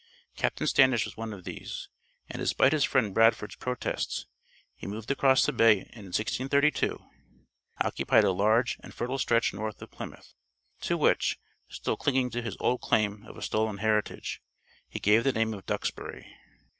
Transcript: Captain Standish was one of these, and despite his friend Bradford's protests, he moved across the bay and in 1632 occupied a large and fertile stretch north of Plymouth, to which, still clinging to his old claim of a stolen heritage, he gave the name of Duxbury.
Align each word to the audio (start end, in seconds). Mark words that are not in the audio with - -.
Captain 0.35 0.65
Standish 0.65 1.05
was 1.05 1.15
one 1.15 1.31
of 1.31 1.43
these, 1.43 1.87
and 2.27 2.39
despite 2.39 2.71
his 2.73 2.83
friend 2.83 3.13
Bradford's 3.13 3.55
protests, 3.57 4.25
he 4.73 4.87
moved 4.87 5.11
across 5.11 5.45
the 5.45 5.53
bay 5.53 5.81
and 5.93 6.07
in 6.07 6.11
1632 6.11 7.05
occupied 7.79 8.23
a 8.23 8.31
large 8.31 8.77
and 8.81 8.95
fertile 8.95 9.19
stretch 9.19 9.53
north 9.53 9.79
of 9.79 9.91
Plymouth, 9.91 10.33
to 10.79 10.97
which, 10.97 11.37
still 11.69 11.97
clinging 11.97 12.31
to 12.31 12.41
his 12.41 12.57
old 12.59 12.81
claim 12.81 13.23
of 13.27 13.37
a 13.37 13.43
stolen 13.43 13.77
heritage, 13.77 14.41
he 14.89 14.99
gave 14.99 15.23
the 15.23 15.33
name 15.33 15.53
of 15.53 15.67
Duxbury. 15.67 16.35